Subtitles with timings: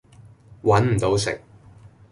[0.63, 1.39] 搵唔到食